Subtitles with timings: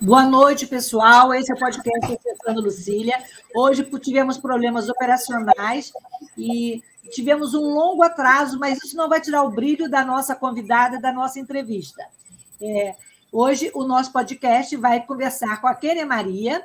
[0.00, 1.32] Boa noite, pessoal.
[1.32, 3.18] Esse é o podcast Acessando Lucília.
[3.54, 5.90] Hoje tivemos problemas operacionais
[6.36, 11.00] e tivemos um longo atraso, mas isso não vai tirar o brilho da nossa convidada,
[11.00, 12.04] da nossa entrevista.
[12.60, 12.94] É,
[13.32, 16.62] hoje, o nosso podcast vai conversar com a Kênia Maria,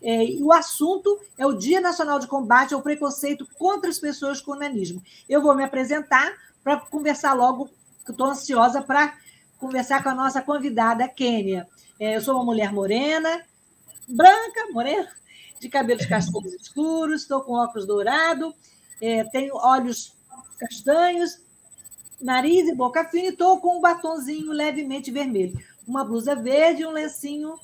[0.00, 4.40] é, e o assunto é o Dia Nacional de Combate ao Preconceito contra as Pessoas
[4.40, 5.02] com Nanismo.
[5.28, 7.68] Eu vou me apresentar para conversar logo,
[8.08, 9.16] estou ansiosa para
[9.58, 11.66] conversar com a nossa convidada, Kênia.
[11.98, 13.44] É, eu sou uma mulher morena,
[14.08, 15.08] branca, morena,
[15.60, 18.54] de cabelos castanhos escuros, estou com óculos dourados,
[19.00, 20.16] é, tenho olhos
[20.58, 21.40] castanhos,
[22.20, 25.58] nariz e boca fina e estou com um batonzinho levemente vermelho.
[25.86, 27.58] Uma blusa verde e um lencinho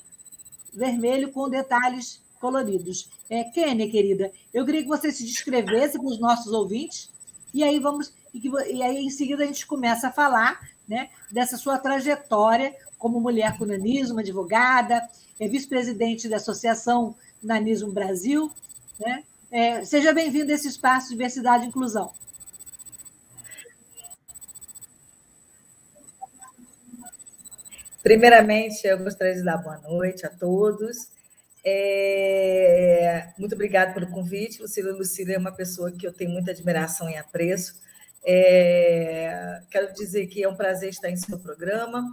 [0.73, 3.09] vermelho com detalhes coloridos.
[3.29, 7.09] É, Kênia, querida, eu queria que você se descrevesse para os nossos ouvintes
[7.53, 11.09] e aí vamos e, que, e aí em seguida a gente começa a falar né,
[11.31, 15.01] dessa sua trajetória como mulher com nanismo, advogada,
[15.39, 18.51] é vice-presidente da Associação Nanismo Brasil,
[18.99, 19.23] né?
[19.51, 22.11] É, seja bem-vindo a esse espaço Diversidade e Inclusão.
[28.01, 31.09] Primeiramente, eu gostaria de dar boa noite a todos.
[31.65, 33.29] É...
[33.37, 34.61] Muito obrigada pelo convite.
[34.61, 37.81] Lucília Lucília é uma pessoa que eu tenho muita admiração e apreço.
[38.25, 39.61] É...
[39.69, 42.03] Quero dizer que é um prazer estar em seu programa.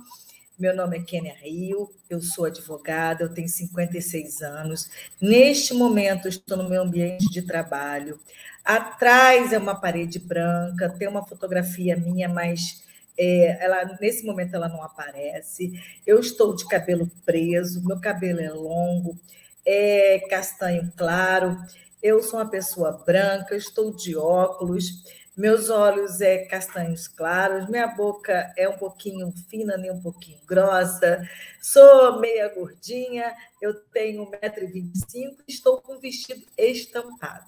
[0.58, 4.90] Meu nome é Kênia Rio, eu sou advogada, eu tenho 56 anos.
[5.20, 8.20] Neste momento, estou no meu ambiente de trabalho.
[8.64, 12.84] Atrás é uma parede branca, tem uma fotografia minha, mas
[13.18, 15.72] é, ela, nesse momento ela não aparece.
[16.06, 19.18] Eu estou de cabelo preso, meu cabelo é longo,
[19.66, 21.56] é castanho claro.
[22.02, 25.04] Eu sou uma pessoa branca, estou de óculos.
[25.36, 31.22] Meus olhos é castanhos claros, minha boca é um pouquinho fina, nem um pouquinho grossa.
[31.62, 37.46] Sou meia gordinha, eu tenho 1,25m e estou com um vestido estampado.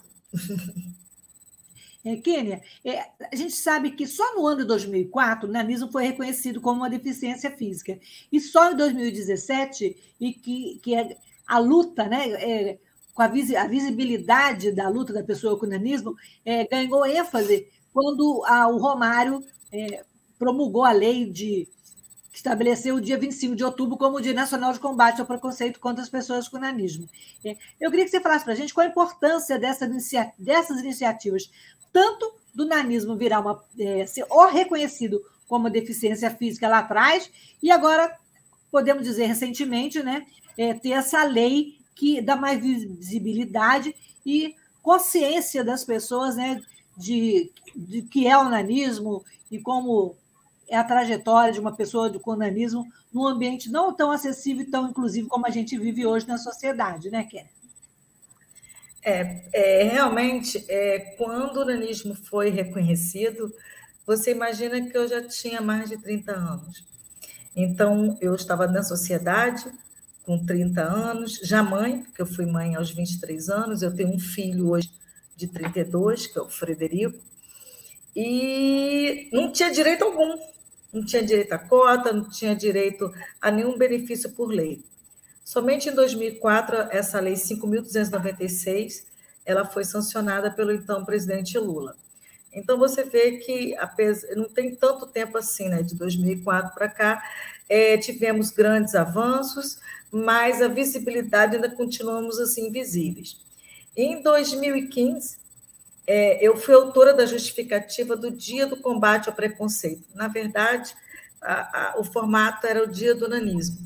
[2.06, 3.00] É, Kênia, é,
[3.32, 6.90] a gente sabe que só no ano de 2004 o nanismo foi reconhecido como uma
[6.90, 7.98] deficiência física.
[8.30, 11.16] E só em 2017, e que, que é
[11.46, 12.78] a luta né, é,
[13.14, 18.76] com a, visibilidade da luta da pessoa com nanismo, é, ganhou ênfase quando a, o
[18.76, 19.42] Romário
[19.72, 20.04] é,
[20.38, 21.68] promulgou a lei de
[22.32, 25.78] que estabeleceu o dia 25 de outubro como o Dia Nacional de Combate ao Preconceito
[25.78, 27.08] contra as Pessoas com Nanismo.
[27.44, 30.80] É, eu queria que você falasse para a gente qual a importância dessa inicia dessas
[30.80, 31.48] iniciativas,
[31.92, 37.30] tanto do nanismo virar uma, é, ser ou reconhecido como deficiência física lá atrás,
[37.62, 38.12] e agora,
[38.68, 40.26] podemos dizer recentemente, né,
[40.58, 43.94] é, ter essa lei que dá mais visibilidade
[44.24, 46.60] e consciência das pessoas né,
[46.96, 50.16] de, de que é o nanismo e como
[50.68, 54.90] é a trajetória de uma pessoa com nanismo num ambiente não tão acessível e tão
[54.90, 57.46] inclusivo como a gente vive hoje na sociedade, né, Ken?
[59.02, 63.52] É, é, realmente, é, quando o nanismo foi reconhecido,
[64.06, 66.86] você imagina que eu já tinha mais de 30 anos.
[67.54, 69.70] Então, eu estava na sociedade
[70.24, 74.18] com 30 anos, já mãe, porque eu fui mãe aos 23 anos, eu tenho um
[74.18, 74.90] filho hoje
[75.36, 77.18] de 32, que é o Frederico,
[78.16, 80.36] e não tinha direito algum,
[80.92, 84.82] não tinha direito à cota, não tinha direito a nenhum benefício por lei.
[85.44, 89.04] Somente em 2004, essa lei 5.296,
[89.44, 91.96] ela foi sancionada pelo então presidente Lula.
[92.54, 93.74] Então, você vê que
[94.36, 95.82] não tem tanto tempo assim, né?
[95.82, 97.22] de 2004 para cá,
[97.68, 99.78] é, tivemos grandes avanços,
[100.10, 103.36] mas a visibilidade ainda continuamos assim visíveis.
[103.96, 105.38] Em 2015,
[106.06, 110.04] é, eu fui autora da justificativa do Dia do Combate ao Preconceito.
[110.14, 110.94] Na verdade,
[111.40, 113.78] a, a, o formato era o Dia do Nanismo.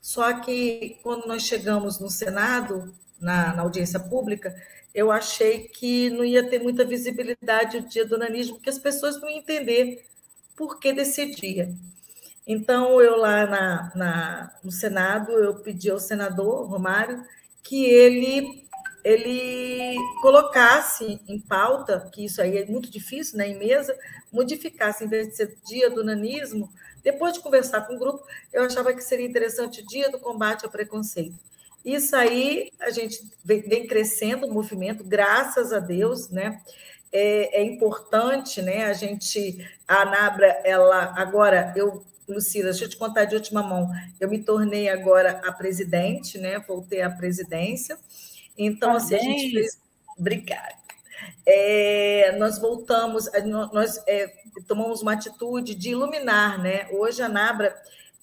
[0.00, 4.54] Só que, quando nós chegamos no Senado, na, na audiência pública,
[4.94, 9.20] eu achei que não ia ter muita visibilidade o dia do nanismo, porque as pessoas
[9.20, 10.06] não iam entender
[10.56, 11.74] por que desse dia.
[12.46, 17.24] Então, eu lá na, na, no Senado, eu pedi ao senador Romário
[17.62, 18.64] que ele
[19.04, 23.96] ele colocasse em pauta, que isso aí é muito difícil, né, em mesa,
[24.32, 26.68] modificasse, em vez de ser dia do nanismo,
[27.04, 30.64] depois de conversar com o grupo, eu achava que seria interessante o dia do combate
[30.64, 31.38] ao preconceito.
[31.84, 36.60] Isso aí, a gente vem crescendo o movimento, graças a Deus, né?
[37.12, 38.86] É, é importante, né?
[38.86, 43.88] A gente, a Anabra, ela, agora, eu Lucila, deixa eu te contar de última mão.
[44.18, 46.58] Eu me tornei agora a presidente, né?
[46.58, 47.96] Voltei à presidência.
[48.58, 49.12] Então, Parabéns.
[49.12, 49.80] assim, a gente fez.
[50.18, 50.74] Obrigada.
[51.44, 53.30] É, nós voltamos,
[53.72, 54.32] nós é,
[54.66, 56.88] tomamos uma atitude de iluminar, né?
[56.90, 57.76] Hoje a Nabra,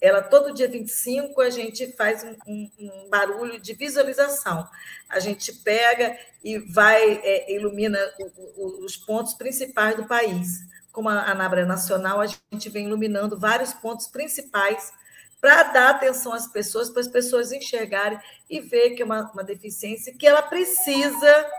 [0.04, 4.68] ela todo dia 25 a gente faz um, um, um barulho de visualização.
[5.08, 8.26] A gente pega e vai, é, ilumina o,
[8.58, 10.60] o, os pontos principais do país.
[10.92, 14.92] Como a, a Nabra é nacional, a gente vem iluminando vários pontos principais
[15.40, 18.20] para dar atenção às pessoas, para as pessoas enxergarem
[18.50, 21.50] e ver que é uma, uma deficiência que ela precisa,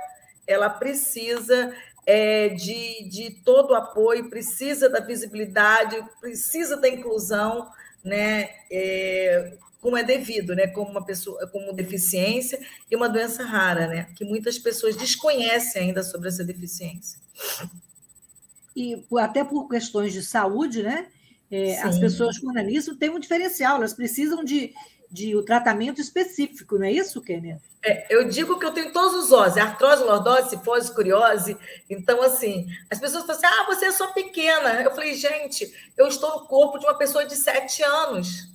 [0.46, 1.74] ela precisa
[2.04, 7.70] é, de, de todo o apoio, precisa da visibilidade, precisa da inclusão,
[8.04, 8.50] né?
[8.70, 10.66] É, como é devido, né?
[10.66, 12.58] Como uma pessoa, como deficiência
[12.90, 14.08] e uma doença rara, né?
[14.14, 17.18] Que muitas pessoas desconhecem ainda sobre essa deficiência.
[18.76, 21.06] E até por questões de saúde, né?
[21.50, 24.72] É, as pessoas com nanismo têm um diferencial, elas precisam de,
[25.14, 27.60] de um tratamento específico, não é isso, Kenia?
[27.84, 31.56] É, eu digo que eu tenho todos os ossos, artrose, lordose, cifose, curiose.
[31.88, 34.82] Então, assim, as pessoas falam assim: ah, você é só pequena.
[34.82, 38.52] Eu falei, gente, eu estou no corpo de uma pessoa de sete anos.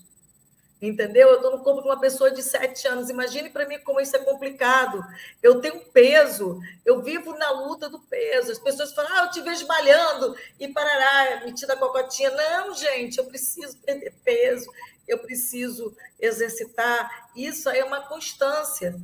[0.81, 1.27] Entendeu?
[1.27, 3.09] Eu estou no corpo de uma pessoa de sete anos.
[3.09, 5.03] Imagine para mim como isso é complicado.
[5.43, 8.51] Eu tenho peso, eu vivo na luta do peso.
[8.51, 12.31] As pessoas falam, ah, eu te vejo malhando e parará, metida a cocotinha.
[12.31, 14.71] Não, gente, eu preciso perder peso,
[15.09, 17.29] eu preciso exercitar.
[17.35, 18.95] Isso é uma constância.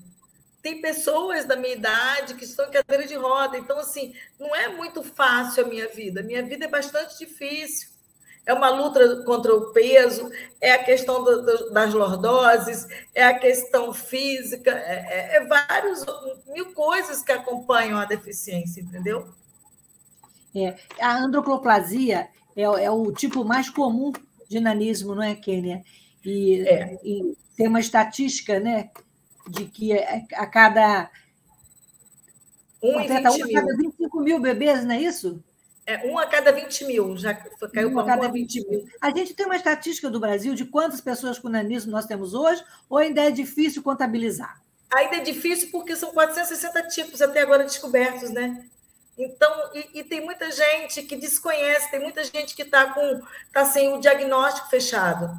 [0.61, 3.57] Tem pessoas da minha idade que estão em cadeira de roda.
[3.57, 6.21] Então, assim, não é muito fácil a minha vida.
[6.21, 7.95] A minha vida é bastante difícil
[8.45, 10.29] é uma luta contra o peso,
[10.61, 16.05] é a questão do, do, das lordoses, é a questão física, é, é, é vários
[16.47, 19.27] mil coisas que acompanham a deficiência, entendeu?
[20.55, 24.13] É, a androplasia é, é, o tipo mais comum
[24.47, 25.83] de nanismo, não é, Kênia?
[26.23, 26.99] E, é.
[27.03, 28.89] e tem uma estatística, né,
[29.47, 31.09] de que a cada
[32.81, 35.43] um, a cada 25 mil bebês, não é isso?
[35.87, 37.35] É, um a cada 20 mil, já
[37.71, 38.87] caiu um a cada 20 mil.
[38.99, 42.63] A gente tem uma estatística do Brasil de quantas pessoas com nanismo nós temos hoje,
[42.89, 44.61] ou ainda é difícil contabilizar?
[44.91, 48.65] Ainda é difícil porque são 460 tipos até agora descobertos, né?
[49.17, 53.21] Então, e, e tem muita gente que desconhece, tem muita gente que está com
[53.53, 55.29] tá sem o diagnóstico fechado,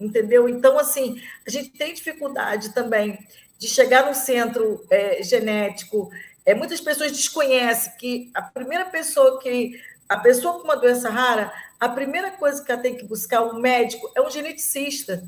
[0.00, 0.48] entendeu?
[0.48, 3.18] Então, assim, a gente tem dificuldade também
[3.58, 6.10] de chegar no centro é, genético
[6.44, 9.80] é, muitas pessoas desconhecem que a primeira pessoa que.
[10.08, 11.50] A pessoa com uma doença rara,
[11.80, 15.22] a primeira coisa que ela tem que buscar, o médico, é um geneticista.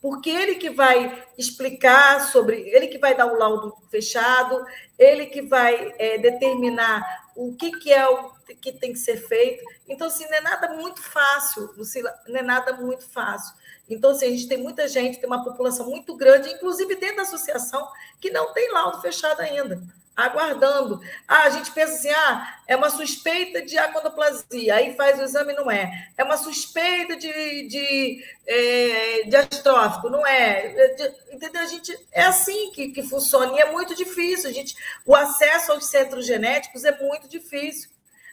[0.00, 4.64] Porque ele que vai explicar sobre, ele que vai dar o laudo fechado,
[4.98, 7.02] ele que vai é, determinar
[7.34, 8.30] o que, que é o
[8.60, 9.62] que tem que ser feito.
[9.88, 13.54] Então, assim, não é nada muito fácil, Lucila, não é nada muito fácil.
[13.88, 17.22] Então, assim, a gente tem muita gente, tem uma população muito grande, inclusive dentro da
[17.22, 17.88] associação,
[18.20, 19.82] que não tem laudo fechado ainda
[20.18, 21.00] aguardando.
[21.28, 25.52] Ah, a gente pensa assim, ah, é uma suspeita de acondoplasia, aí faz o exame
[25.52, 26.10] não é.
[26.18, 30.74] É uma suspeita de, de, é, de astrófico, não é.
[30.74, 31.62] é entendeu?
[31.62, 34.50] A gente, é assim que, que funciona, e é muito difícil.
[34.50, 34.74] A gente,
[35.06, 37.88] o acesso aos centros genéticos é muito difícil.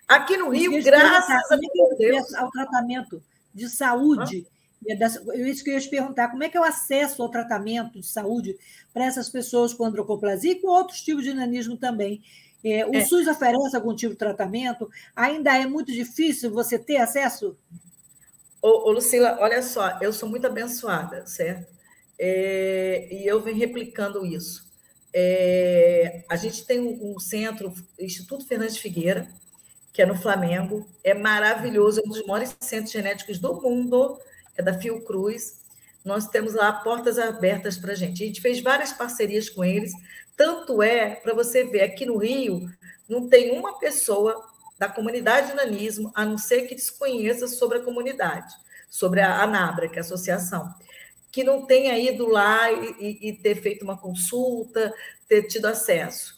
[0.08, 1.56] Aqui no Rio, graças a
[1.98, 2.34] Deus...
[2.34, 3.22] Ao tratamento
[3.54, 4.48] de saúde...
[4.50, 4.55] Ah?
[4.86, 8.08] Isso que eu ia te perguntar, como é que é o acesso ao tratamento de
[8.08, 8.58] saúde
[8.94, 12.22] para essas pessoas com androcoplasia e com outros tipos de nanismo também?
[12.64, 13.06] É, o é.
[13.06, 14.90] SUS oferece algum tipo de tratamento?
[15.16, 17.58] Ainda é muito difícil você ter acesso?
[18.62, 21.72] Ô, ô Lucila, olha só, eu sou muito abençoada, certo?
[22.18, 24.66] É, e eu venho replicando isso.
[25.14, 29.28] É, a gente tem um, um centro, Instituto Fernandes Figueira,
[29.94, 34.20] que é no Flamengo, é maravilhoso, é um dos maiores centros genéticos do mundo,
[34.58, 35.62] é da Fiocruz.
[36.04, 38.24] Nós temos lá portas abertas para a gente.
[38.24, 39.92] A gente fez várias parcerias com eles.
[40.38, 42.70] Tanto é, para você ver, aqui no Rio,
[43.08, 44.44] não tem uma pessoa
[44.78, 48.54] da comunidade de nanismo, a não ser que desconheça sobre a comunidade,
[48.90, 50.74] sobre a ANABRA, que é a associação,
[51.32, 54.94] que não tenha ido lá e, e, e ter feito uma consulta,
[55.28, 56.36] ter tido acesso.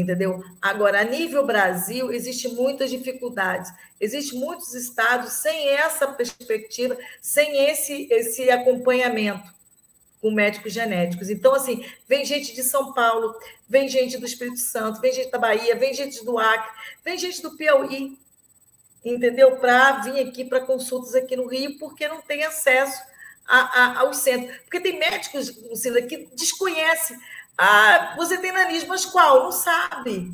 [0.00, 0.44] Entendeu?
[0.60, 8.06] Agora, a nível Brasil, existe muitas dificuldades, existem muitos estados sem essa perspectiva, sem esse,
[8.10, 9.54] esse acompanhamento
[10.20, 11.30] com médicos genéticos.
[11.30, 13.34] Então, assim, vem gente de São Paulo,
[13.68, 16.70] vem gente do Espírito Santo, vem gente da Bahia, vem gente do Acre,
[17.02, 18.18] vem gente do Piauí,
[19.02, 19.56] entendeu?
[19.56, 23.00] Para vir aqui para consultas aqui no Rio, porque não tem acesso
[23.46, 24.06] a, a.
[24.06, 27.16] Porque tem médicos, Lucila, que desconhecem.
[27.58, 29.44] Ah, você tem nanismo, mas qual?
[29.44, 30.32] Não sabe.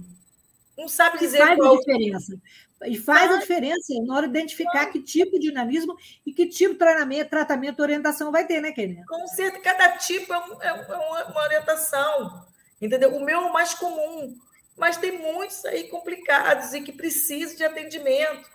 [0.76, 1.74] Não sabe dizer faz qual.
[1.74, 2.40] A diferença.
[2.84, 6.72] E faz a diferença na hora de identificar que tipo de nanismo e que tipo
[6.72, 9.04] de treinamento, tratamento, orientação vai ter, né, Kênia?
[9.06, 12.44] Com certeza, cada tipo é, um, é uma orientação.
[12.80, 13.14] Entendeu?
[13.14, 14.36] O meu é o mais comum,
[14.76, 18.50] mas tem muitos aí complicados e que precisam de atendimento.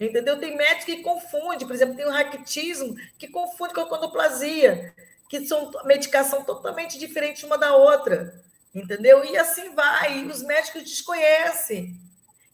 [0.00, 0.40] Entendeu?
[0.40, 4.92] Tem médico que confunde, por exemplo, tem o raquitismo que confunde com a condoplasia,
[5.30, 8.34] que são medicação totalmente diferente uma da outra.
[8.74, 9.24] Entendeu?
[9.24, 11.94] E assim vai, e os médicos desconhecem.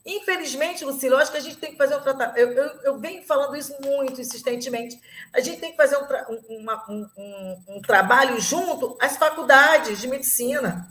[0.05, 2.37] Infelizmente, Lucila, eu acho que a gente tem que fazer um tratamento.
[2.37, 4.99] Eu, eu, eu venho falando isso muito insistentemente.
[5.33, 6.27] A gente tem que fazer um, tra...
[6.47, 10.87] uma, um, um, um trabalho junto às faculdades de medicina.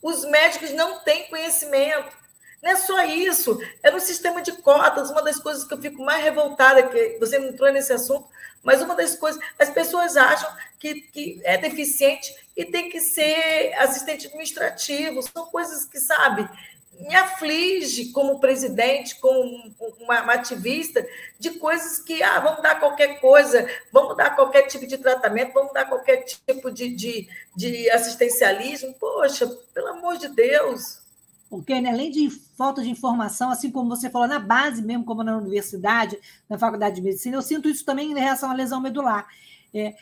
[0.00, 2.16] Os médicos não têm conhecimento.
[2.62, 5.10] Não é só isso, é no sistema de cotas.
[5.10, 8.28] Uma das coisas que eu fico mais revoltada, que você entrou nesse assunto,
[8.62, 13.72] mas uma das coisas, as pessoas acham que, que é deficiente e tem que ser
[13.78, 15.22] assistente administrativo.
[15.22, 16.48] São coisas que, sabe,
[16.98, 21.06] me aflige como presidente, como uma, uma, ativista,
[21.38, 25.72] de coisas que, ah, vamos dar qualquer coisa, vamos dar qualquer tipo de tratamento, vamos
[25.72, 28.94] dar qualquer tipo de, de, de assistencialismo.
[28.94, 31.07] Poxa, pelo amor de Deus.
[31.48, 35.22] Porque, né, além de falta de informação, assim como você falou, na base mesmo, como
[35.22, 39.26] na universidade, na faculdade de medicina, eu sinto isso também em relação à lesão medular.
[39.74, 39.94] É,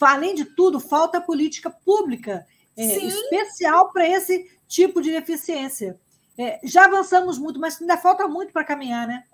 [0.00, 2.46] além de tudo, falta política pública
[2.76, 5.98] é, especial para esse tipo de deficiência.
[6.38, 9.24] É, já avançamos muito, mas ainda falta muito para caminhar, né?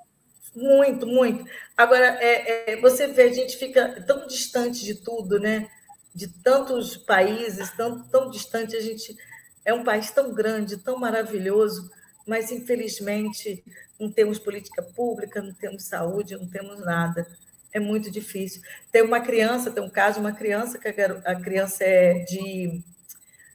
[0.54, 1.44] Muito, muito.
[1.76, 5.68] Agora, é, é, você vê, a gente fica tão distante de tudo, né?
[6.14, 9.16] De tantos países, tão, tão distante, a gente
[9.64, 11.90] é um país tão grande, tão maravilhoso,
[12.26, 13.64] mas infelizmente
[13.98, 17.26] não temos política pública, não temos saúde, não temos nada.
[17.72, 18.62] É muito difícil.
[18.90, 22.82] Tem uma criança, tem um caso uma criança que a criança é de,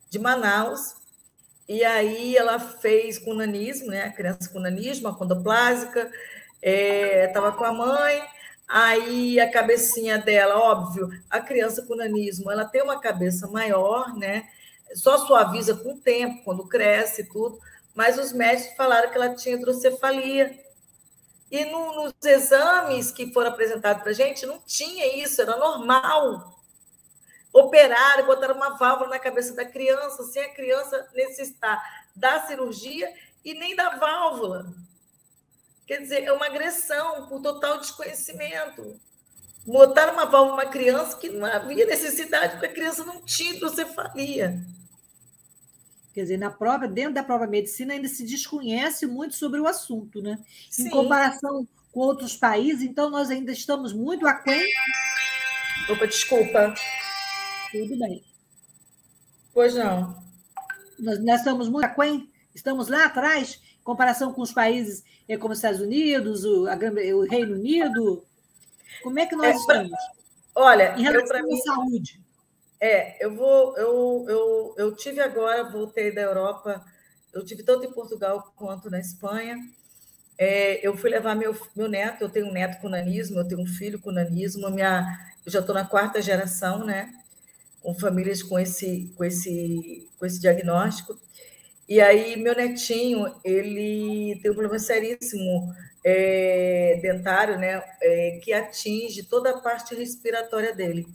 [0.10, 0.96] de Manaus,
[1.68, 4.04] e aí ela fez com nanismo, né?
[4.04, 6.10] A criança com nanismo, a condoplásica,
[6.62, 8.24] estava é, com a mãe,
[8.68, 14.48] aí a cabecinha dela, óbvio, a criança com nanismo, ela tem uma cabeça maior, né?
[14.96, 17.60] Só suaviza com o tempo, quando cresce e tudo,
[17.94, 20.60] mas os médicos falaram que ela tinha hidrocefalia.
[21.52, 26.56] E no, nos exames que foram apresentados para a gente, não tinha isso, era normal
[27.56, 31.82] operaram, botaram uma válvula na cabeça da criança, sem a criança necessitar
[32.14, 33.10] da cirurgia
[33.46, 34.66] e nem da válvula.
[35.88, 39.00] Quer dizer, é uma agressão por total desconhecimento.
[39.66, 44.60] Botaram uma válvula numa criança que não havia necessidade, porque a criança não tinha hidrocefalia.
[46.16, 50.22] Quer dizer, na própria, dentro da própria medicina ainda se desconhece muito sobre o assunto,
[50.22, 50.40] né?
[50.70, 50.88] Sim.
[50.88, 54.66] Em comparação com outros países, então nós ainda estamos muito aquém.
[55.90, 56.74] Opa, desculpa.
[57.70, 58.24] Tudo bem.
[59.54, 60.16] Pois não.
[60.98, 65.52] Nós, nós estamos muito aquém, estamos lá atrás, em comparação com os países eh, como
[65.52, 66.76] os Estados Unidos, o, a,
[67.14, 68.26] o Reino Unido.
[69.04, 70.00] Como é que nós é, estamos?
[70.56, 72.25] Olha, em relação à mim, saúde.
[72.80, 76.84] É, eu vou, eu, eu, eu tive agora, voltei da Europa,
[77.34, 79.58] eu tive tanto em Portugal quanto na Espanha.
[80.38, 83.62] É, eu fui levar meu, meu neto, eu tenho um neto com nanismo, eu tenho
[83.62, 85.06] um filho com nanismo, minha,
[85.46, 87.14] eu já estou na quarta geração, né?
[87.86, 91.16] com famílias com esse, com esse, com esse diagnóstico.
[91.88, 95.72] E aí, meu netinho, ele tem um problema seríssimo
[96.04, 101.06] é, dentário, né, é, que atinge toda a parte respiratória dele.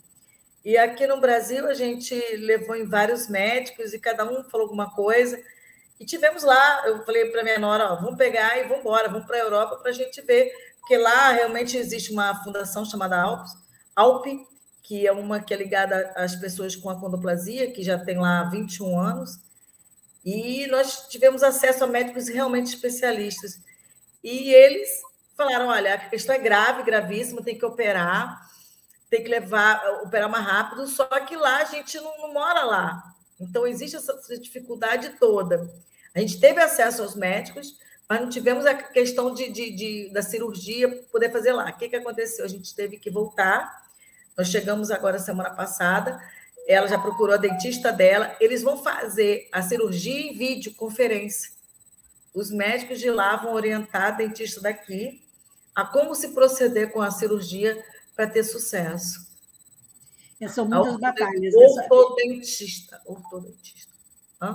[0.65, 4.91] E aqui no Brasil, a gente levou em vários médicos e cada um falou alguma
[4.95, 5.43] coisa.
[5.99, 9.27] E tivemos lá, eu falei para minha nora, ó, vamos pegar e vamos embora, vamos
[9.27, 10.51] para a Europa para a gente ver,
[10.81, 13.53] porque lá realmente existe uma fundação chamada Alpes,
[13.95, 14.47] Alpe,
[14.83, 18.99] que é uma que é ligada às pessoas com achondroplasia, que já tem lá 21
[18.99, 19.39] anos,
[20.25, 23.59] e nós tivemos acesso a médicos realmente especialistas.
[24.23, 24.89] E eles
[25.37, 28.41] falaram: olha, a questão é grave, gravíssima, tem que operar,
[29.11, 33.03] tem que levar, operar mais rápido, só que lá a gente não, não mora lá.
[33.41, 35.69] Então, existe essa dificuldade toda.
[36.15, 40.23] A gente teve acesso aos médicos, mas não tivemos a questão de, de, de da
[40.23, 41.69] cirurgia poder fazer lá.
[41.69, 42.45] O que, que aconteceu?
[42.45, 43.81] A gente teve que voltar
[44.41, 46.19] nós chegamos agora semana passada,
[46.67, 51.51] ela já procurou a dentista dela, eles vão fazer a cirurgia em videoconferência.
[52.33, 55.23] Os médicos de lá vão orientar a dentista daqui
[55.75, 57.85] a como se proceder com a cirurgia
[58.21, 59.27] para ter sucesso.
[60.51, 61.55] São muitas batalhas.
[61.55, 63.01] Ortodentista.
[63.07, 63.91] Ortodentista.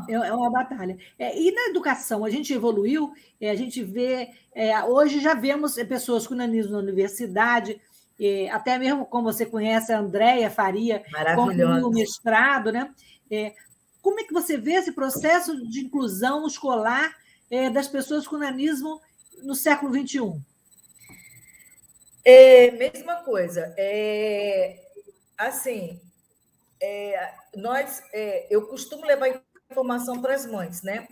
[0.08, 0.98] É, é uma batalha.
[1.18, 5.78] É, e na educação, a gente evoluiu, é, a gente vê, é, hoje já vemos
[5.80, 7.82] é, pessoas com nanismo na universidade,
[8.20, 11.04] é, até mesmo como você conhece a Andréia Faria,
[11.36, 12.94] com o mestrado, né?
[14.02, 17.12] como é que você vê esse processo de inclusão escolar
[17.74, 19.02] das pessoas com nanismo
[19.44, 20.40] no século XXI?
[22.26, 23.74] É, mesma coisa.
[23.78, 24.84] É,
[25.38, 26.02] assim,
[26.82, 31.08] é, nós, é, eu costumo levar informação para as mães, né?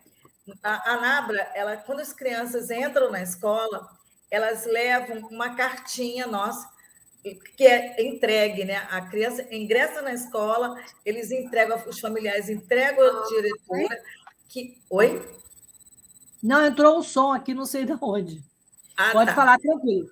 [0.61, 3.87] A, a Nabra, ela, quando as crianças entram na escola,
[4.29, 6.73] elas levam uma cartinha nossa
[7.55, 8.85] que é entregue, né?
[8.89, 14.03] A criança ingressa na escola, eles entregam, os familiares entregam a diretora
[14.49, 14.77] que.
[14.89, 15.39] Oi?
[16.41, 18.43] Não, entrou um som aqui, não sei de onde.
[18.97, 19.35] Ah, Pode tá.
[19.35, 20.09] falar tranquilo.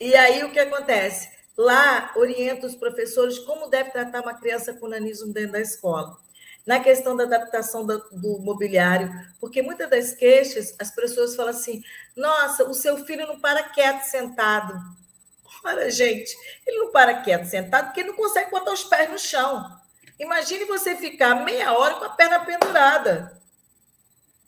[0.00, 1.30] E aí o que acontece?
[1.54, 6.16] Lá orienta os professores como deve tratar uma criança com nanismo dentro da escola.
[6.66, 11.82] Na questão da adaptação do, do mobiliário, porque muitas das queixas as pessoas falam assim:
[12.16, 14.74] nossa, o seu filho não para quieto sentado.
[15.62, 16.34] Para, gente,
[16.66, 19.78] ele não para quieto sentado porque ele não consegue botar os pés no chão.
[20.18, 23.38] Imagine você ficar meia hora com a perna pendurada.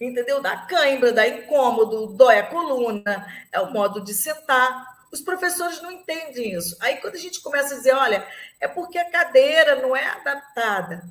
[0.00, 0.40] Entendeu?
[0.40, 4.91] Dá cãibra, dá incômodo, dói a coluna, é o modo de sentar.
[5.12, 6.74] Os professores não entendem isso.
[6.80, 8.26] Aí, quando a gente começa a dizer, olha,
[8.58, 11.04] é porque a cadeira não é adaptada.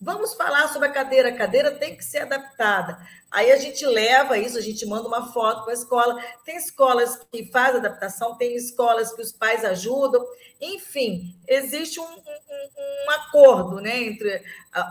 [0.00, 1.28] Vamos falar sobre a cadeira.
[1.28, 2.98] A cadeira tem que ser adaptada.
[3.30, 6.20] Aí a gente leva isso, a gente manda uma foto para a escola.
[6.44, 10.26] Tem escolas que fazem adaptação, tem escolas que os pais ajudam.
[10.60, 14.42] Enfim, existe um, um, um acordo né, entre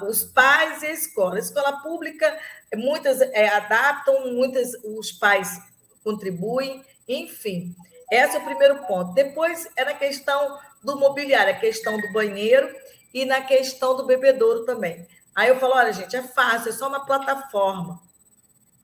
[0.07, 1.35] os pais e a escola.
[1.35, 2.39] A escola pública,
[2.75, 5.59] muitas é, adaptam, muitas os pais
[6.01, 7.75] contribuem, enfim.
[8.11, 9.13] Esse é o primeiro ponto.
[9.13, 12.69] Depois é na questão do mobiliário, a questão do banheiro
[13.13, 15.07] e na questão do bebedouro também.
[15.33, 18.01] Aí eu falo, olha, gente, é fácil, é só uma plataforma.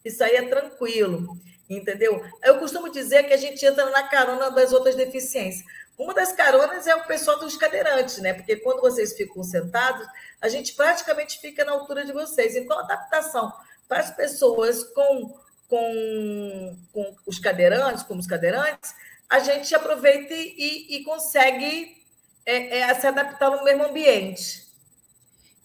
[0.06, 1.38] Isso aí é tranquilo,
[1.70, 2.24] entendeu?
[2.42, 5.66] Eu costumo dizer que a gente entra na carona das outras deficiências.
[5.98, 8.34] Uma das caronas é o pessoal dos cadeirantes, né?
[8.34, 10.08] Porque quando vocês ficam sentados,
[10.40, 12.56] a gente praticamente fica na altura de vocês.
[12.56, 13.52] Então, adaptação
[13.88, 18.94] para as pessoas com, com, com os cadeirantes, como os cadeirantes,
[19.30, 21.98] a gente aproveita e, e consegue
[22.46, 24.66] é, é, se adaptar no mesmo ambiente.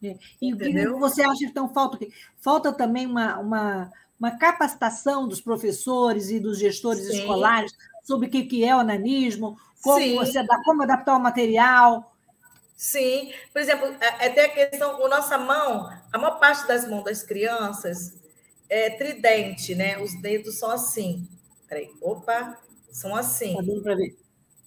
[0.02, 0.16] É.
[0.40, 1.98] E o que você acha que então falta?
[2.40, 7.20] Falta também uma, uma, uma capacitação dos professores e dos gestores Sim.
[7.20, 7.72] escolares
[8.02, 12.12] sobre o que é o nanismo, como, você, como adaptar o material.
[12.76, 17.22] Sim, por exemplo, até a questão, a nossa mão, a maior parte das mãos das
[17.22, 18.14] crianças
[18.68, 20.02] é tridente, né?
[20.02, 21.28] Os dedos são assim.
[21.68, 22.58] Peraí, opa,
[22.92, 23.56] são assim.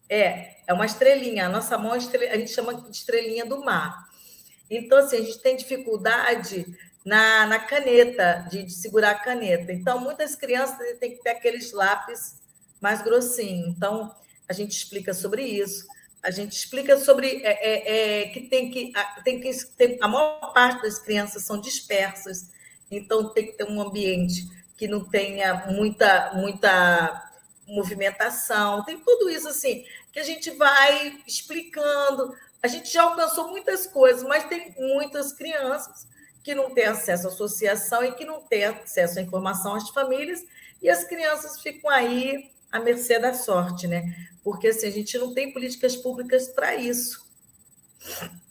[0.10, 1.46] É, é uma estrelinha.
[1.46, 4.06] A nossa mão, é a gente chama de estrelinha do mar.
[4.70, 6.66] Então, assim, a gente tem dificuldade
[7.06, 9.72] na, na caneta, de, de segurar a caneta.
[9.72, 12.42] Então, muitas crianças têm que ter aqueles lápis
[12.82, 13.70] mais grossinhos.
[13.70, 14.14] Então,
[14.50, 15.86] a gente explica sobre isso.
[16.24, 18.92] A gente explica sobre é, é, é, que tem que
[19.24, 22.50] tem que tem, a maior parte das crianças são dispersas,
[22.90, 27.30] então tem que ter um ambiente que não tenha muita muita
[27.68, 32.34] movimentação, tem tudo isso assim, que a gente vai explicando.
[32.62, 36.08] A gente já alcançou muitas coisas, mas tem muitas crianças
[36.44, 40.46] que não têm acesso à associação e que não têm acesso à informação às famílias,
[40.82, 44.04] e as crianças ficam aí à mercê da sorte, né?
[44.44, 47.26] Porque assim, a gente não tem políticas públicas para isso.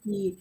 [0.05, 0.37] E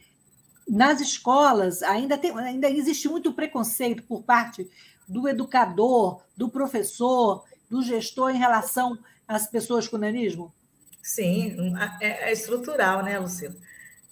[0.68, 4.68] nas escolas ainda, tem, ainda existe muito preconceito por parte
[5.08, 10.54] do educador, do professor, do gestor em relação às pessoas com nanismo?
[11.02, 13.56] Sim, é, é estrutural, né, Luciano?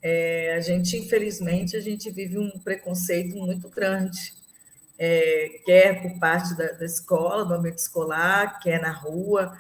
[0.01, 4.33] É, a gente, infelizmente, a gente vive um preconceito muito grande,
[4.97, 9.55] é, quer por parte da, da, escola, do ambiente escolar, quer na rua.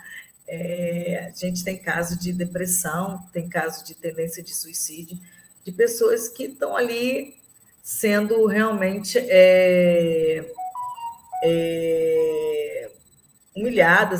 [0.47, 5.19] É, a gente tem caso de depressão, tem caso de tendência de suicídio,
[5.63, 7.39] de pessoas que estão ali
[7.83, 10.50] sendo realmente é,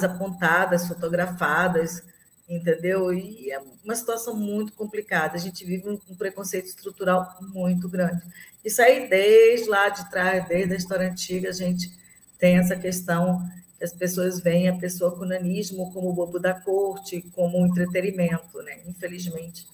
[0.03, 2.03] apontadas, fotografadas,
[2.47, 3.13] entendeu?
[3.13, 5.35] E é uma situação muito complicada.
[5.35, 8.21] A gente vive um, preconceito estrutural muito grande.
[8.63, 11.91] Isso aí, desde lá de trás, desde a história antiga, a gente
[12.37, 13.41] tem essa questão
[13.77, 18.81] que as pessoas veem a pessoa com nanismo como bobo da corte, como entretenimento, né?
[18.85, 19.65] Infelizmente,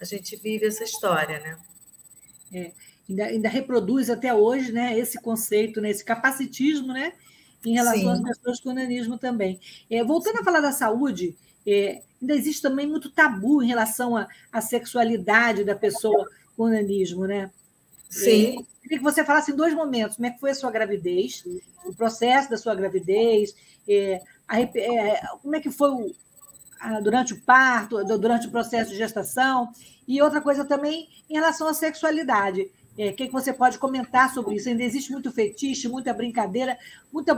[0.00, 1.58] a gente vive essa história, né?
[2.52, 2.72] É,
[3.08, 4.98] ainda, ainda reproduz até hoje, né?
[4.98, 5.90] Esse conceito, né?
[5.90, 7.12] Esse capacitismo, né?
[7.64, 8.30] Em relação Sim.
[8.30, 9.60] às pessoas com nanismo também.
[9.90, 14.60] É, voltando a falar da saúde, é, ainda existe também muito tabu em relação à,
[14.60, 17.50] sexualidade da pessoa com nanismo, né?
[18.08, 18.58] Sim.
[18.60, 21.44] É, queria que você falasse em dois momentos, como é que foi a sua gravidez,
[21.84, 23.54] o processo da sua gravidez,
[23.88, 26.14] é, a, é, como é que foi o,
[26.80, 29.70] a, durante o parto, durante o processo de gestação,
[30.08, 32.70] e outra coisa também em relação à sexualidade.
[33.00, 34.68] O é, que, que você pode comentar sobre isso?
[34.68, 36.78] Ainda existe muito fetiche, muita brincadeira,
[37.10, 37.34] muito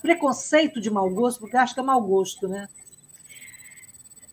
[0.00, 2.66] preconceito de mau gosto, porque acho que é mau gosto, né?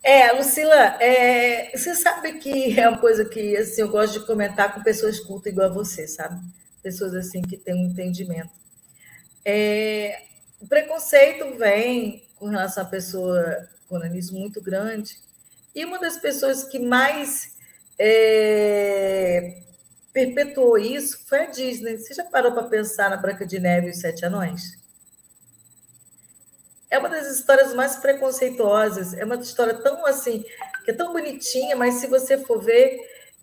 [0.01, 4.73] É, Lucila, é, você sabe que é uma coisa que assim, eu gosto de comentar
[4.73, 6.41] com pessoas cultas igual a você, sabe?
[6.81, 8.49] Pessoas assim que têm um entendimento.
[9.43, 10.23] É,
[10.61, 15.17] o preconceito vem com relação à pessoa com nanismo muito grande,
[15.75, 17.53] e uma das pessoas que mais
[17.99, 19.61] é,
[20.13, 21.98] perpetuou isso foi a Disney.
[21.98, 24.78] Você já parou para pensar na Branca de Neve e os Sete Anões?
[26.89, 30.43] É uma das histórias mais preconceituosas, é uma história tão assim,
[30.84, 33.00] que é tão bonitinha, mas se você for ver,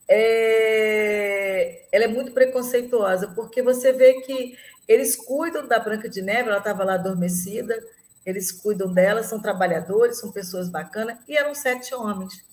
[0.08, 1.84] é...
[1.92, 6.58] ela é muito preconceituosa, porque você vê que eles cuidam da Branca de Neve, ela
[6.58, 7.80] estava lá adormecida,
[8.24, 12.44] eles cuidam dela, são trabalhadores, são pessoas bacanas, e eram sete homens.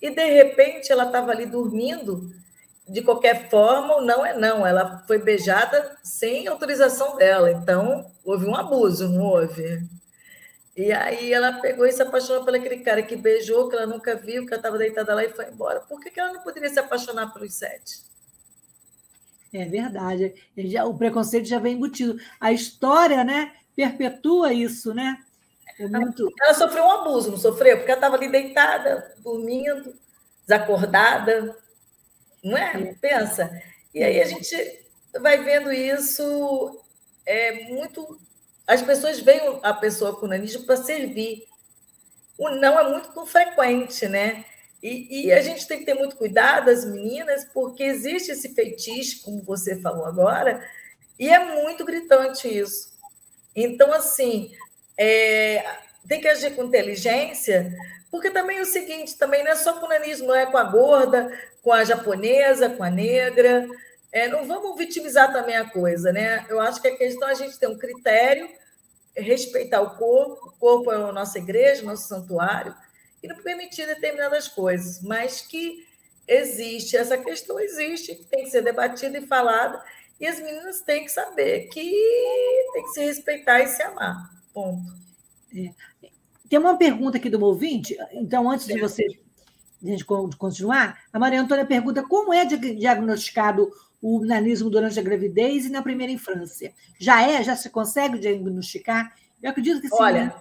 [0.00, 2.32] E de repente ela estava ali dormindo,
[2.88, 8.46] de qualquer forma, ou não é não, ela foi beijada sem autorização dela, então houve
[8.46, 9.86] um abuso, não houve?
[10.76, 14.14] E aí ela pegou e se apaixonou por aquele cara que beijou, que ela nunca
[14.14, 15.80] viu, que ela estava deitada lá e foi embora.
[15.80, 18.06] Por que, que ela não poderia se apaixonar pelos sete?
[19.52, 20.34] É verdade.
[20.56, 22.16] Já, o preconceito já vem embutido.
[22.40, 25.18] A história, né, perpetua isso, né?
[25.80, 26.32] É muito...
[26.40, 27.78] Ela sofreu um abuso, não sofreu?
[27.78, 29.94] Porque ela estava ali deitada, dormindo,
[30.46, 31.56] desacordada.
[32.42, 32.94] Não é?
[33.00, 33.50] Pensa.
[33.94, 34.54] E aí a gente
[35.20, 36.80] vai vendo isso
[37.26, 38.18] é muito
[38.68, 41.44] as pessoas veem a pessoa com nanismo para servir.
[42.36, 44.44] O não é muito frequente, né?
[44.82, 49.24] E, e, a gente tem que ter muito cuidado, as meninas, porque existe esse feitiço,
[49.24, 50.62] como você falou agora,
[51.18, 52.92] e é muito gritante isso.
[53.56, 54.52] Então, assim,
[54.96, 55.64] é,
[56.06, 57.74] tem que agir com inteligência,
[58.10, 60.56] porque também é o seguinte, também não é só com o nanismo, não é com
[60.56, 61.30] a gorda,
[61.62, 63.66] com a japonesa, com a negra.
[64.10, 66.46] É, não vamos vitimizar também a coisa, né?
[66.48, 68.48] Eu acho que a questão é a gente ter um critério
[69.20, 72.74] respeitar o corpo, o corpo é a nossa igreja, nosso santuário,
[73.22, 75.86] e não permitir determinadas coisas, mas que
[76.26, 79.82] existe, essa questão existe, tem que ser debatida e falada,
[80.20, 81.80] e as meninas têm que saber que
[82.72, 84.30] tem que se respeitar e se amar.
[84.52, 84.92] Ponto.
[85.54, 86.08] É.
[86.48, 89.04] Tem uma pergunta aqui do ouvinte, então, antes de você
[89.80, 93.70] de gente continuar, a Maria Antônia pergunta como é diagnosticado
[94.02, 96.72] o nanismo durante a gravidez e na primeira infância.
[96.98, 97.42] Já é?
[97.42, 99.14] Já se consegue diagnosticar?
[99.42, 99.96] Eu acredito que sim.
[99.98, 100.34] Olha, né?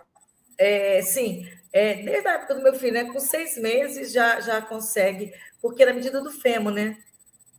[0.57, 1.47] é, sim.
[1.71, 5.85] É, desde a época do meu filho, né, com seis meses já, já consegue, porque
[5.85, 6.97] na medida do fêmur, né?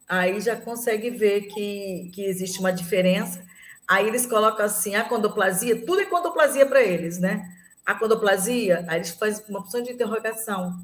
[0.09, 3.45] Aí já consegue ver que, que existe uma diferença.
[3.87, 7.43] Aí eles colocam assim, a condoplasia, tudo é condoplasia para eles, né?
[7.89, 10.79] A condoplasia, aí eles fazem uma opção de interrogação,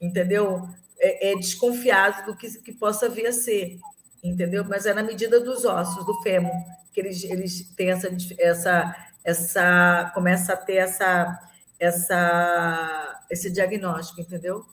[0.00, 0.68] entendeu?
[0.98, 3.80] É, é desconfiado do que, que possa vir a ser
[4.22, 4.64] entendeu?
[4.64, 6.52] Mas é na medida dos ossos, do fêmur,
[6.92, 14.64] que eles, eles têm essa, essa, essa começa a ter essa, essa, esse diagnóstico, entendeu?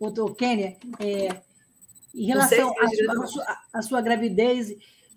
[0.00, 1.40] Doutor Kênia, é,
[2.14, 4.74] em relação à sua, a sua gravidez,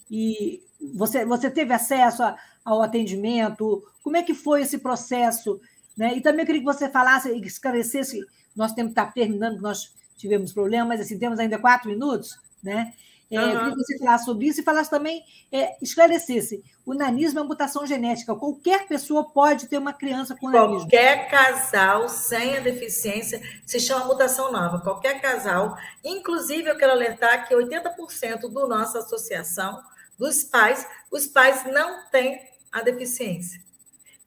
[0.10, 5.62] e você, você teve acesso a, ao atendimento, como é que foi esse processo?
[5.95, 6.17] Né?
[6.17, 8.19] E também eu queria que você falasse e esclarecesse,
[8.53, 12.93] nosso tempo está terminando, nós tivemos problemas, mas assim, temos ainda quatro minutos, né?
[13.32, 13.45] É, uhum.
[13.45, 16.63] Eu queria que você falasse sobre isso e falasse também, é, esclarecesse.
[16.86, 18.36] O nanismo é uma mutação genética.
[18.36, 20.80] Qualquer pessoa pode ter uma criança com nanismo.
[20.80, 24.80] Qualquer casal sem a deficiência se chama mutação nova.
[24.80, 25.77] Qualquer casal.
[26.03, 29.82] Inclusive, eu quero alertar que 80% da nossa associação,
[30.17, 32.41] dos pais, os pais não têm
[32.78, 33.62] a deficiência.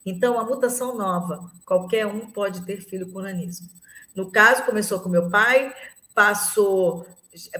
[0.05, 3.69] Então, a mutação nova, qualquer um pode ter filho com nanismo.
[4.15, 5.73] No caso, começou com meu pai,
[6.13, 7.05] passou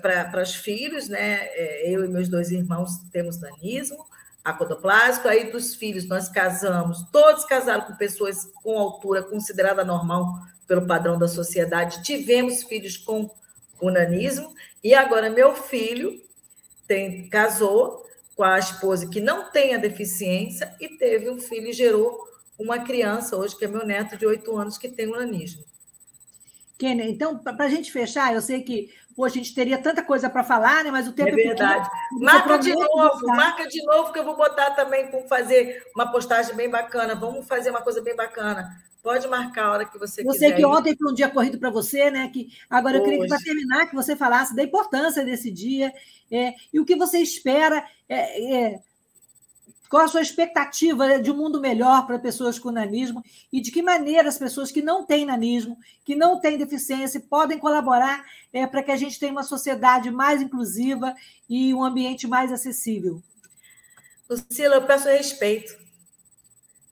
[0.02, 1.46] para os filhos, né?
[1.54, 4.06] É, eu e meus dois irmãos temos nanismo
[4.44, 10.88] acodoplásico, aí dos filhos nós casamos, todos casaram com pessoas com altura considerada normal pelo
[10.88, 13.30] padrão da sociedade, tivemos filhos com
[13.80, 16.22] o nanismo, e agora meu filho
[16.88, 21.74] tem, casou com a esposa que não tem a deficiência e teve um filho e
[21.74, 22.20] gerou
[22.58, 25.64] uma criança hoje, que é meu neto de oito anos, que tem o nanismo.
[26.82, 30.28] Kenner, então, para a gente fechar, eu sei que pô, a gente teria tanta coisa
[30.32, 30.90] para falar, né?
[30.90, 31.88] mas o tempo é, é verdade.
[31.88, 36.12] Pequeno, marca de novo, marca de novo, que eu vou botar também para fazer uma
[36.12, 37.14] postagem bem bacana.
[37.14, 38.82] Vamos fazer uma coisa bem bacana.
[39.04, 40.50] Pode marcar a hora que você, você quiser.
[40.50, 42.28] Você que ontem foi um dia corrido para você, né?
[42.34, 43.04] Que agora Hoje.
[43.04, 45.94] eu queria que para terminar que você falasse da importância desse dia
[46.32, 48.80] é, e o que você espera é, é,
[49.92, 53.82] qual a sua expectativa de um mundo melhor para pessoas com nanismo e de que
[53.82, 58.82] maneira as pessoas que não têm nanismo, que não têm deficiência, podem colaborar é, para
[58.82, 61.14] que a gente tenha uma sociedade mais inclusiva
[61.50, 63.22] e um ambiente mais acessível?
[64.30, 65.78] Lucila, eu peço respeito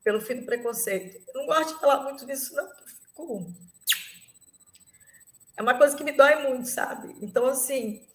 [0.04, 1.24] pelo fim do preconceito.
[1.30, 3.46] Eu não gosto de falar muito disso, não, porque fico...
[5.56, 7.16] É uma coisa que me dói muito, sabe?
[7.22, 8.06] Então, assim,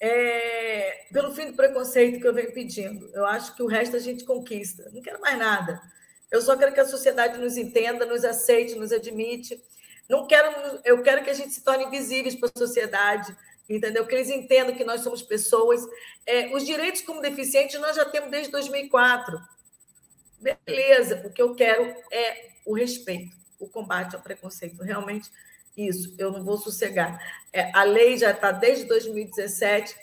[0.00, 3.10] é, pelo fim do preconceito que eu venho pedindo.
[3.12, 4.90] Eu acho que o resto a gente conquista.
[4.92, 5.80] Não quero mais nada.
[6.30, 9.62] Eu só quero que a sociedade nos entenda, nos aceite, nos admite.
[10.08, 13.36] Não quero, eu quero que a gente se torne visíveis para a sociedade,
[13.68, 14.06] entendeu?
[14.06, 15.84] Que eles entendam que nós somos pessoas.
[16.26, 19.38] É, os direitos como deficientes nós já temos desde 2004.
[20.66, 24.82] Beleza, o que eu quero é o respeito, o combate ao preconceito.
[24.82, 25.30] Realmente
[25.86, 27.18] isso, eu não vou sossegar.
[27.52, 29.96] É, a lei já está desde 2017,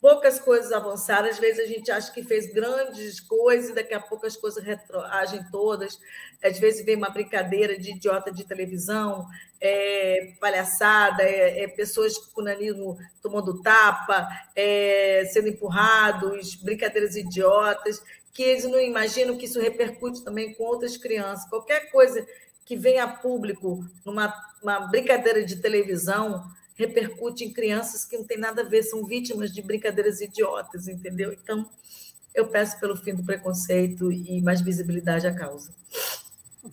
[0.00, 1.28] poucas coisas avançaram.
[1.28, 4.62] Às vezes a gente acha que fez grandes coisas, e daqui a pouco as coisas
[4.62, 5.98] retroagem todas.
[6.42, 9.26] Às vezes vem uma brincadeira de idiota de televisão,
[9.60, 18.02] é, palhaçada, é, é, pessoas com nanismo tomando tapa, é, sendo empurrados, brincadeiras idiotas,
[18.32, 21.48] que eles não imaginam que isso repercute também com outras crianças.
[21.48, 22.24] Qualquer coisa
[22.66, 28.36] que venha a público numa uma brincadeira de televisão repercute em crianças que não tem
[28.36, 31.32] nada a ver, são vítimas de brincadeiras idiotas, entendeu?
[31.32, 31.70] Então,
[32.34, 35.72] eu peço pelo fim do preconceito e mais visibilidade à causa.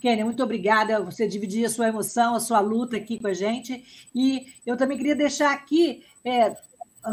[0.01, 0.99] Kênia, muito obrigada.
[1.03, 4.09] Você dividir a sua emoção, a sua luta aqui com a gente.
[4.13, 6.55] E eu também queria deixar aqui, é,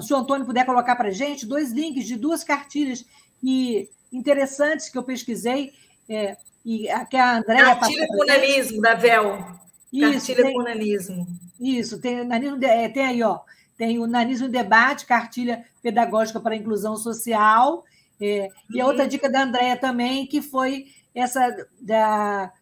[0.01, 3.05] se o Antônio puder colocar para a gente, dois links de duas cartilhas
[3.43, 5.73] e interessantes que eu pesquisei.
[6.09, 7.77] É, e que a Andréia.
[7.77, 9.61] Cartilha com nanismo, da VEL.
[9.93, 11.27] Isso, cartilha tem, com nanismo.
[11.61, 13.41] Isso, tem, nanismo, é, tem aí, ó.
[13.77, 17.83] Tem o Nanismo em Debate, cartilha pedagógica para a inclusão social.
[18.21, 18.49] É.
[18.69, 19.09] E a outra uhum.
[19.09, 22.53] dica da Andréia também, que foi essa da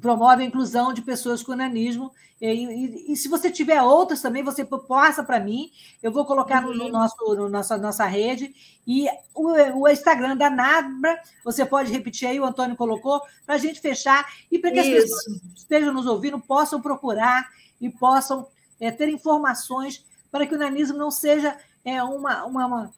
[0.00, 2.12] promove a inclusão de pessoas com nanismo.
[2.40, 5.70] E, e, e, se você tiver outras também, você passa para mim,
[6.02, 6.90] eu vou colocar no, no, uhum.
[6.90, 8.54] nosso no nossa, nossa rede.
[8.86, 13.58] E o, o, Instagram da Nabra, você pode repetir aí, o Antônio colocou, para a
[13.58, 14.88] gente fechar e para que Isso.
[14.90, 17.48] as pessoas que estejam nos ouvindo possam procurar
[17.80, 18.46] e possam
[18.80, 22.94] é, ter informações para que o nanismo não seja é, uma, uma, uma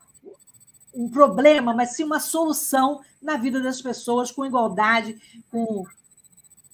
[0.94, 5.16] um problema, mas sim uma solução na vida das pessoas, com igualdade,
[5.50, 5.84] com,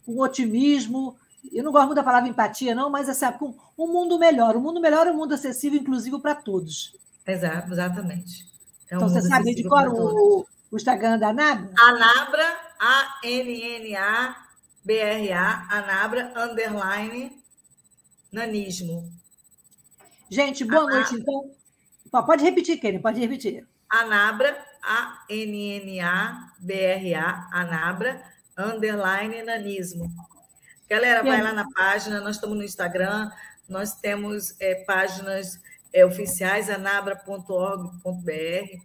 [0.04, 1.16] com otimismo.
[1.52, 4.56] Eu não gosto muito da palavra empatia, não, mas assim, com um mundo melhor.
[4.56, 6.96] O um mundo melhor é um mundo acessível, inclusive, para todos.
[7.26, 8.46] Exato, exatamente.
[8.90, 11.70] É um então, você sabe de qual o, o Instagram da Anabra?
[11.78, 14.06] Anabra, A-N-N-A-B-R-A,
[15.70, 17.32] Anabra, underline,
[18.30, 19.10] nanismo.
[20.30, 21.00] Gente, boa Anabra.
[21.00, 21.50] noite, então.
[22.24, 23.66] Pode repetir, Kenny, pode repetir.
[23.88, 25.88] Anabra, A-N-N-A-B-R-A,
[27.52, 28.22] Anabra,
[28.56, 30.10] underline nanismo.
[30.88, 33.30] Galera, vai lá na página, nós estamos no Instagram,
[33.68, 35.58] nós temos é, páginas
[35.92, 38.78] é, oficiais, anabra.org.br.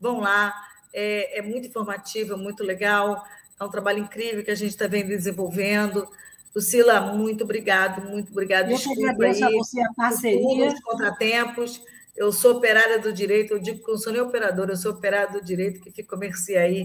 [0.00, 0.52] Vão lá,
[0.92, 3.24] é, é, muito informativo, muito legal,
[3.58, 6.08] é um trabalho incrível que a gente está vendo desenvolvendo.
[6.54, 8.70] Lucila, muito obrigado, muito obrigado.
[8.70, 10.68] Eu Desculpa agradeço aí, a você a parceria.
[10.68, 11.82] Os contratempos.
[12.16, 14.92] Eu sou operária do direito, eu digo que eu não sou nem operadora, eu sou
[14.92, 16.84] operária do direito que fica comercia aí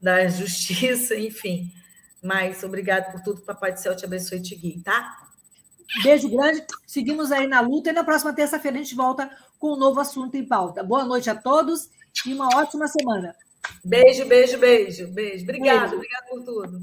[0.00, 1.72] da justiça, enfim.
[2.22, 5.18] Mas obrigado por tudo, Papai do Céu te abençoe e te guie, tá?
[6.02, 9.76] Beijo grande, seguimos aí na luta e na próxima terça-feira a gente volta com um
[9.76, 10.82] novo assunto em pauta.
[10.82, 11.90] Boa noite a todos
[12.26, 13.34] e uma ótima semana.
[13.84, 15.42] Beijo, beijo, beijo, beijo.
[15.44, 16.82] Obrigado, obrigado por tudo.